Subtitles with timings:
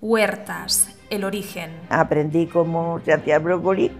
[0.00, 1.72] Huertas, el origen.
[1.90, 3.90] Aprendí cómo se hacía brócoli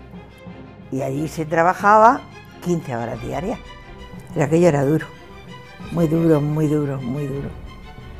[0.92, 2.20] y allí se trabajaba
[2.64, 3.58] 15 horas diarias.
[4.36, 5.06] Y aquello era duro,
[5.90, 7.48] muy duro, muy duro, muy duro.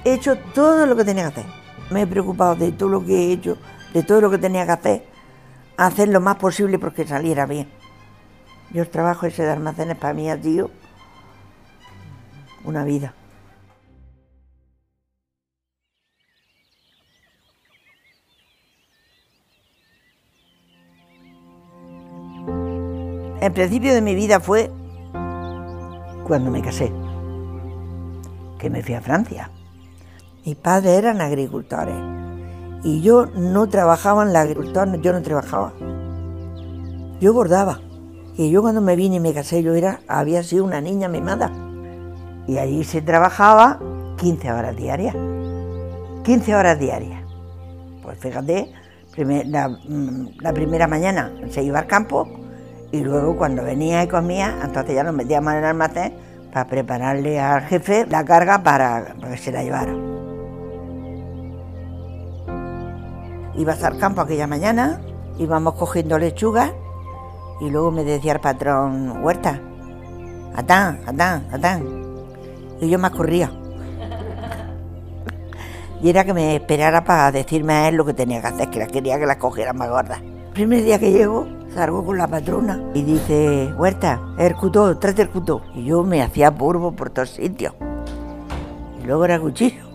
[0.05, 1.53] He hecho todo lo que tenía que hacer.
[1.91, 3.57] Me he preocupado de todo lo que he hecho,
[3.95, 5.07] de todo lo que tenía que hacer,
[5.77, 7.69] hacer lo más posible porque saliera bien.
[8.71, 10.71] Yo trabajo ese de almacenes para mí ha sido
[12.65, 13.15] una vida.
[23.41, 24.69] El principio de mi vida fue
[26.27, 26.93] cuando me casé,
[28.59, 29.53] que me fui a Francia.
[30.45, 31.95] Mis padres eran agricultores
[32.83, 35.73] y yo no trabajaba en la agricultura, yo no trabajaba.
[37.21, 37.81] Yo bordaba.
[38.37, 41.53] Y yo cuando me vine y me casé, yo era, había sido una niña mimada.
[42.49, 43.79] Y allí se trabajaba
[44.17, 45.15] 15 horas diarias.
[46.25, 47.23] 15 horas diarias.
[48.03, 48.73] Pues fíjate,
[49.17, 52.29] la, mm, la primera mañana se iba al campo,
[52.91, 56.15] y luego cuando venía y comía, entonces ya nos metíamos en el almacén
[56.53, 59.93] para prepararle al jefe la carga para, que se la llevara.
[63.57, 65.01] Ibas al campo aquella mañana,
[65.39, 66.73] íbamos cogiendo lechugas
[67.61, 69.61] y luego me decía el patrón, Huerta,
[70.55, 71.85] atán, atán, atán.
[72.81, 73.51] Y yo me corría.
[76.01, 78.79] Y era que me esperara para decirme a él lo que tenía que hacer, que
[78.79, 80.21] la quería que las cogiera más gordas.
[80.21, 85.23] El primer día que llego, salgo con la patrona y dice, Huerta, el cutó, trate
[85.23, 85.63] el cutó.
[85.75, 87.75] Y yo me hacía polvo por todos sitios.
[89.03, 89.89] Y luego era cuchillo.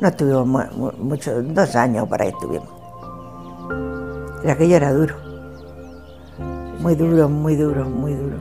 [0.00, 2.68] No estuvimos mucho, dos años para ahí estuvimos.
[4.44, 5.14] Y aquello era duro.
[6.80, 8.36] Muy duro, muy duro, muy duro.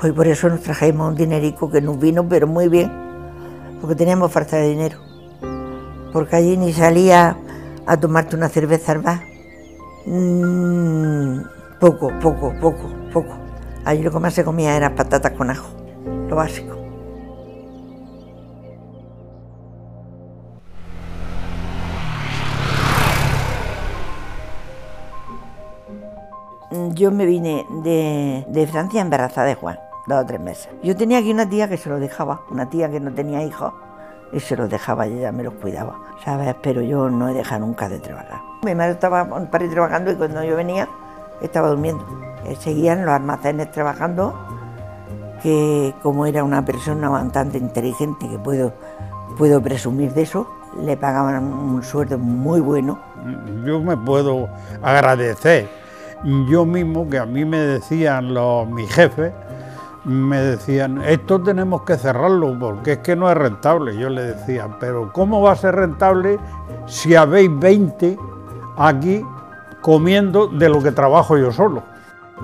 [0.00, 2.90] Pues por eso nos trajimos un dinerico que nos vino, pero muy bien,
[3.80, 4.98] porque teníamos falta de dinero.
[6.12, 7.36] Porque allí ni salía
[7.86, 9.02] a tomarte una cerveza al.
[10.06, 11.40] Mm,
[11.80, 13.34] poco, poco, poco, poco.
[13.84, 15.68] Allí lo que más se comía eran patatas con ajo,
[16.28, 16.74] lo básico.
[26.94, 30.68] Yo me vine de, de Francia embarazada de Juan, dos o tres meses.
[30.82, 33.72] Yo tenía aquí una tía que se lo dejaba, una tía que no tenía hijos
[34.32, 35.94] y se los dejaba y ella me los cuidaba,
[36.24, 36.54] ¿sabes?
[36.62, 38.40] Pero yo no he dejado nunca de trabajar.
[38.64, 40.88] Mi madre estaba para ir trabajando y cuando yo venía
[41.40, 42.04] estaba durmiendo.
[42.58, 44.34] Seguía en los almacenes trabajando,
[45.42, 48.72] que como era una persona bastante inteligente, que puedo,
[49.36, 50.48] puedo presumir de eso,
[50.80, 52.98] le pagaban un sueldo muy bueno.
[53.64, 54.48] Yo me puedo
[54.82, 55.68] agradecer
[56.48, 59.32] yo mismo, que a mí me decían los, mis jefes,
[60.06, 63.96] me decían, esto tenemos que cerrarlo porque es que no es rentable.
[63.98, 66.38] Yo le decía, pero ¿cómo va a ser rentable
[66.86, 68.16] si habéis 20
[68.76, 69.24] aquí
[69.80, 71.82] comiendo de lo que trabajo yo solo?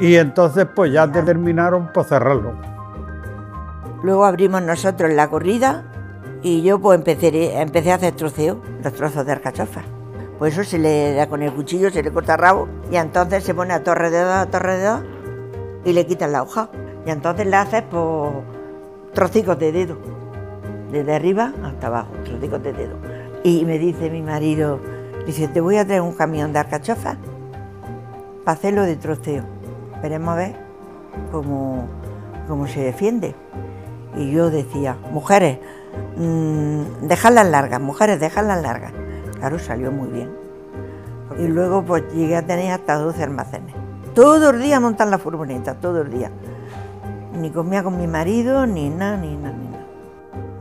[0.01, 2.55] Y entonces pues ya determinaron por cerrarlo.
[4.03, 5.85] Luego abrimos nosotros la corrida
[6.43, 9.83] y yo pues empecé, empecé a hacer troceo, los trozos de alcachofa.
[10.41, 13.45] Pues eso se le da con el cuchillo, se le corta el rabo y entonces
[13.45, 15.01] se pone a torre de dos, a torre de dos
[15.85, 16.69] y le quitan la hoja.
[17.07, 18.43] Y entonces le haces por
[19.13, 19.97] trocicos de dedo,
[20.91, 22.97] desde arriba hasta abajo, trocicos de dedo.
[23.43, 24.79] Y me dice mi marido,
[25.27, 27.17] dice, te voy a traer un camión de alcachofas
[28.45, 29.45] para hacerlo de troceo.
[30.01, 30.57] Veremos a ver
[31.31, 31.89] cómo,
[32.47, 33.35] cómo se defiende.
[34.17, 35.59] Y yo decía, mujeres,
[36.17, 38.93] mmm, dejadlas largas, mujeres, dejadlas largas.
[39.39, 40.31] Claro, salió muy bien.
[41.39, 43.75] Y luego pues llegué a tener hasta 12 almacenes.
[44.15, 46.31] Todos los días montar la furgoneta, todos los días
[47.33, 49.87] ni comía con mi marido, ni nada, ni nada, ni nada.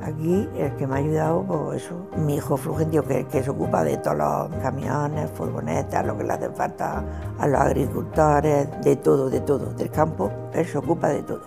[0.03, 3.83] Aquí el que me ha ayudado, pues eso, mi hijo Fulgencio, que, que se ocupa
[3.83, 7.03] de todos los camiones, furgonetas, lo que le hace falta
[7.37, 11.41] a los agricultores, de todo, de todo, del campo, él se ocupa de todo.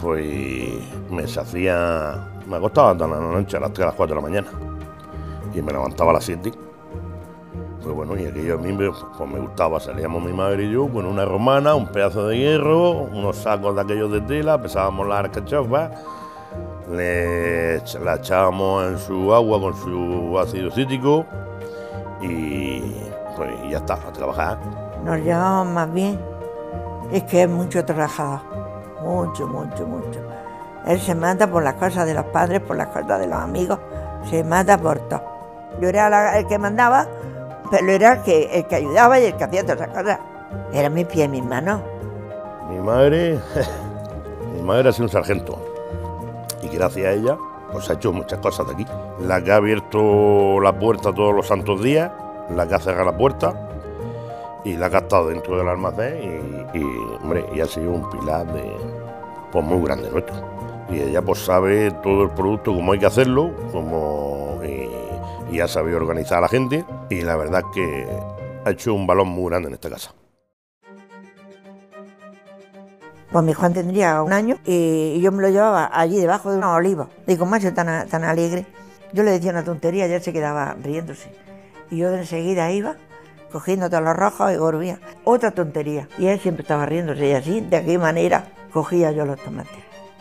[0.00, 0.80] Pues
[1.10, 4.26] me hacía, me acostaba toda la noche a las 3, a las 4 de la
[4.26, 4.48] mañana
[5.54, 6.69] y me levantaba a las 7
[7.82, 11.06] pues bueno, y aquello a mí pues me gustaba, salíamos mi madre y yo con
[11.06, 15.90] una romana, un pedazo de hierro, unos sacos de aquellos de tela, pesábamos las arcachofas,
[16.90, 21.24] le, la echábamos en su agua con su ácido cítrico
[22.20, 22.80] y
[23.36, 24.58] pues ya está, a trabajar.
[25.04, 26.20] Nos llevamos más bien,
[27.12, 28.40] es que es mucho trabajador,
[29.02, 30.20] mucho, mucho, mucho.
[30.86, 33.78] Él se mata por las cosas de los padres, por las cosas de los amigos,
[34.28, 35.22] se mata por todo.
[35.80, 37.06] Yo era el que mandaba,
[37.70, 40.18] pero era el que, el que ayudaba y el que hacía todas esas cosas.
[40.72, 41.80] Era mi pie y mis manos.
[42.68, 43.38] Mi madre,
[44.54, 45.58] mi madre ha sido un sargento.
[46.62, 47.38] Y gracias a ella,
[47.72, 48.86] pues ha hecho muchas cosas de aquí.
[49.20, 52.10] La que ha abierto la puerta todos los santos días,
[52.54, 53.54] la que ha cerrado la puerta
[54.64, 56.82] y la que ha estado dentro del almacén y,
[57.22, 58.76] hombre, y ha sido un pilar de,
[59.52, 60.36] pues muy grande nuestro.
[60.90, 64.39] Y ella pues sabe todo el producto, cómo hay que hacerlo, cómo,
[65.50, 68.06] y, ha sabido organizar a la gente y la verdad que
[68.64, 70.14] ha hecho un balón muy grande en esta casa.
[73.30, 76.74] Pues mi Juan tendría un año y yo me lo llevaba allí debajo de una
[76.74, 77.08] oliva.
[77.26, 78.66] Digo, macho tan, tan alegre.
[79.12, 81.32] Yo le decía una tontería y él se quedaba riéndose.
[81.90, 82.96] Y yo enseguida iba
[83.52, 84.98] cogiendo todos los rojos y volvía.
[85.24, 86.08] Otra tontería.
[86.18, 89.78] Y él siempre estaba riéndose y así, de qué manera cogía yo los tomates.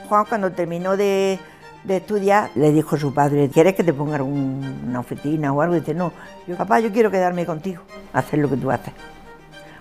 [0.07, 1.39] Juan cuando terminó de,
[1.87, 5.75] estudiar, le dijo su padre, ¿quieres que te ponga una oficina o algo?
[5.75, 6.11] Y dice, no,
[6.47, 7.83] yo, papá, yo quiero quedarme contigo,
[8.13, 8.93] hacer lo que tú haces.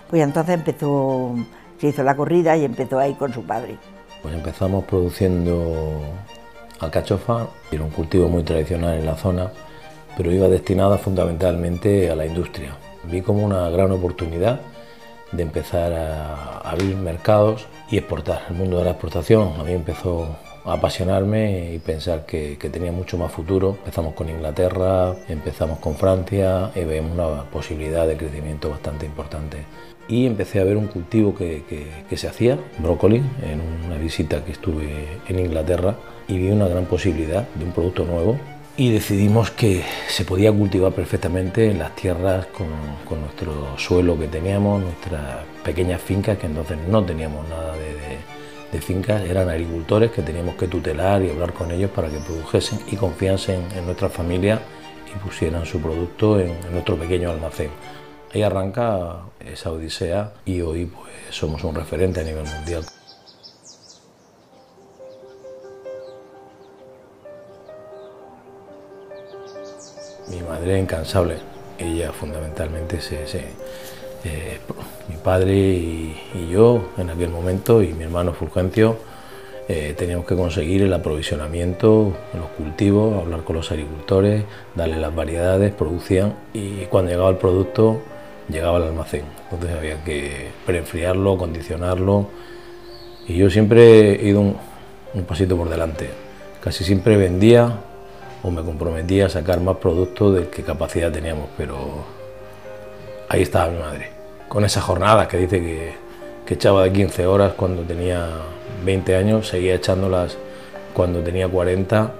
[0.09, 1.35] Pues entonces empezó
[1.79, 3.77] se hizo la corrida y empezó ahí con su padre.
[4.21, 6.01] Pues empezamos produciendo
[6.79, 9.51] alcachofa, era un cultivo muy tradicional en la zona,
[10.17, 12.75] pero iba destinada fundamentalmente a la industria.
[13.03, 14.59] Vi como una gran oportunidad
[15.31, 18.41] de empezar a abrir mercados y exportar.
[18.49, 20.35] El mundo de la exportación a mí empezó
[20.65, 23.77] apasionarme y pensar que, que, tenía mucho más futuro.
[23.79, 29.65] Empezamos con Inglaterra, empezamos con Francia y vemos una posibilidad de crecimiento bastante importante
[30.09, 31.63] y empecé a ver un cultivo que,
[32.15, 35.95] se hacía, brócoli, en una visita que estuve en Inglaterra
[36.27, 38.37] y vi una gran posibilidad de un producto nuevo
[38.75, 42.67] y decidimos que se podía cultivar perfectamente en las tierras con,
[43.21, 48.38] nuestro suelo que teníamos, nuestras pequeñas fincas, que entonces no teníamos nada de,
[48.77, 52.95] fincas, eran agricultores que teníamos que tutelar y hablar con ellos para que produjesen y
[52.95, 54.61] confiasen en nuestra familia
[55.13, 57.71] y pusieran su producto en nuestro pequeño almacén.
[58.31, 62.85] Ahí arranca esa odisea y hoy pues, somos un referente a nivel mundial.
[70.29, 71.37] Mi madre incansable,
[71.79, 73.25] ella fundamentalmente se,
[74.23, 74.59] eh,
[75.07, 76.15] mi padre y,
[76.51, 78.97] yo en aquel momento y mi hermano Fulgencio
[79.67, 84.43] eh, teníamos que conseguir el aprovisionamiento, los cultivos, hablar con los agricultores,
[84.75, 88.01] darle las variedades, producían y cuando llegaba el producto
[88.49, 89.23] llegaba al almacén.
[89.51, 92.27] Entonces había que preenfriarlo, condicionarlo.
[93.27, 94.57] Y yo siempre he ido un,
[95.27, 96.09] pasito por delante.
[96.63, 97.79] Casi siempre vendía
[98.43, 102.18] o me comprometía a sacar más productos del que capacidad teníamos, pero
[103.29, 104.09] ahí estaba mi madre.
[104.47, 105.93] Con esas jornadas que dice que,
[106.45, 108.27] que echaba de 15 horas cuando tenía
[108.83, 110.37] 20 años, seguía echándolas
[110.93, 112.11] cuando tenía 40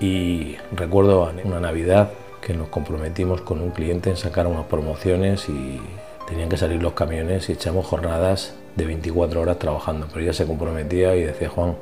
[0.00, 2.10] y recuerdo una Navidad
[2.40, 5.80] que nos comprometimos con un cliente en sacar unas promociones y
[6.26, 10.06] tenían que salir los camiones y echamos jornadas de 24 horas trabajando.
[10.08, 11.76] Pero ella se comprometía y decía, Juan,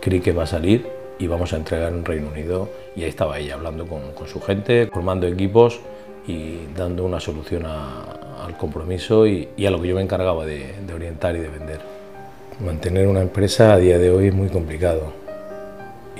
[0.00, 0.86] creí que va a salir
[1.18, 2.68] y vamos a entregar en Reino Unido.
[2.94, 5.80] Y ahí estaba ella hablando con, su gente, formando equipos
[6.26, 10.94] y dando una solución al compromiso y, a lo que yo me encargaba de, de
[10.94, 11.80] orientar y de vender.
[12.60, 15.12] Mantener una empresa a día de hoy es muy complicado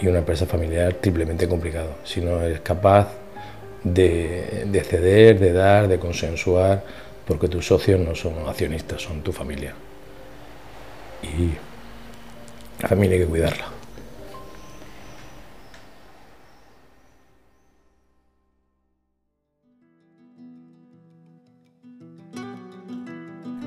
[0.00, 1.90] y una empresa familiar triplemente complicado.
[2.04, 3.08] Si no eres capaz
[3.82, 6.82] de, ceder, de dar, de consensuar,
[7.26, 9.74] porque tus socios no son accionistas, son tu familia.
[11.22, 11.52] Y
[12.82, 13.75] la familia hay que cuidarla.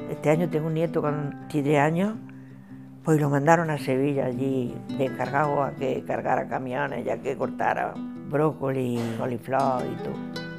[0.10, 2.16] Este año tengo un nieto con 7 años,
[3.04, 7.94] pues lo mandaron a Sevilla allí de encargado a que cargara camiones, ya que cortara
[8.30, 10.16] brócoli, coliflor y todo.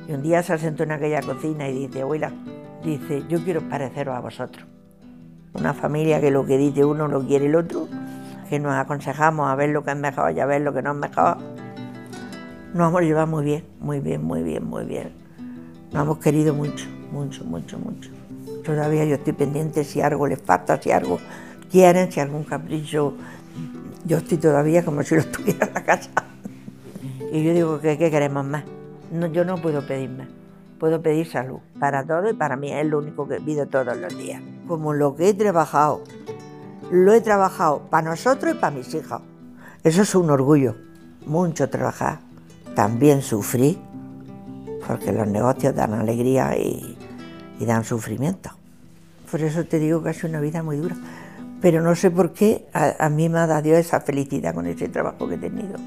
[0.09, 2.33] Y un día se sentó en aquella cocina y dice, abuela,
[2.85, 4.67] dice, yo quiero pareceros a vosotros.
[5.55, 7.89] Una familia que lo que dice uno lo quiere el otro,
[8.49, 10.93] que nos aconsejamos a ver lo que es mejor y a ver lo que no
[10.93, 11.39] es mejor.
[12.73, 15.13] Nos hemos llevado muy bien, muy bien, muy bien, muy bien.
[15.93, 18.20] Nos hemos querido mucho, mucho, mucho, mucho.
[18.65, 21.19] Todavía yo estoy pendiente si algo les falta, si algo
[21.71, 23.15] quieren, si algún capricho.
[24.05, 26.11] Yo estoy todavía como si lo estuviera en la casa.
[27.33, 28.65] Y yo digo, ¿qué, queremos más?
[29.33, 30.29] Yo no puedo pedir más.
[30.79, 34.17] Puedo pedir salud para todo y para mí es lo único que pido todos los
[34.17, 34.43] días.
[34.67, 36.03] Como lo que he trabajado,
[36.91, 39.21] lo he trabajado para nosotros y para mis hijos.
[39.85, 40.75] Eso es un orgullo.
[41.27, 42.21] Mucho trabajar.
[42.75, 43.79] También sufrir,
[44.87, 46.55] porque los negocios dan alegría
[47.61, 48.51] y, dan sufrimiento.
[49.31, 50.97] Por eso te digo que ha sido una vida muy dura.
[51.61, 54.89] Pero no sé por qué a, a mí me ha dado esa felicidad con ese
[54.89, 55.79] trabajo que he tenido.